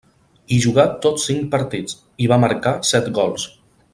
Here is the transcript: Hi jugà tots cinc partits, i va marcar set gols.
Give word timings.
Hi 0.53 0.57
jugà 0.63 0.85
tots 1.03 1.25
cinc 1.31 1.43
partits, 1.51 1.99
i 2.25 2.31
va 2.33 2.41
marcar 2.47 2.75
set 2.95 3.15
gols. 3.21 3.49